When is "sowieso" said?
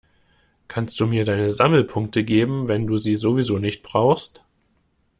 3.15-3.59